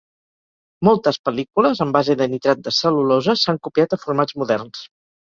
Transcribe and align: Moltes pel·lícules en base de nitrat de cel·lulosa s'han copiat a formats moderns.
Moltes 0.89 1.19
pel·lícules 1.29 1.83
en 1.87 1.93
base 1.97 2.17
de 2.23 2.29
nitrat 2.33 2.65
de 2.71 2.75
cel·lulosa 2.81 3.39
s'han 3.45 3.65
copiat 3.71 3.99
a 4.01 4.05
formats 4.09 4.43
moderns. 4.43 4.87